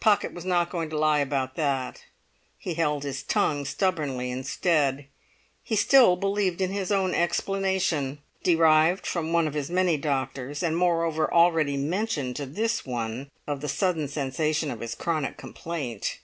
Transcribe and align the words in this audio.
Pocket 0.00 0.32
was 0.34 0.44
not 0.44 0.70
going 0.70 0.90
to 0.90 0.98
lie 0.98 1.20
about 1.20 1.54
that; 1.54 2.02
he 2.58 2.74
held 2.74 3.04
his 3.04 3.22
tongue 3.22 3.64
stubbornly 3.64 4.28
instead. 4.28 5.06
He 5.62 5.76
still 5.76 6.16
believed 6.16 6.60
in 6.60 6.72
his 6.72 6.90
own 6.90 7.14
explanation, 7.14 8.18
derived 8.42 9.06
from 9.06 9.32
one 9.32 9.46
of 9.46 9.54
his 9.54 9.70
many 9.70 9.96
doctors, 9.96 10.64
and 10.64 10.76
moreover 10.76 11.32
already 11.32 11.76
mentioned 11.76 12.34
to 12.34 12.46
this 12.46 12.84
one, 12.84 13.30
of 13.46 13.60
the 13.60 13.68
sudden 13.68 14.08
cessation 14.08 14.72
of 14.72 14.80
his 14.80 14.96
chronic 14.96 15.36
complaint. 15.36 16.18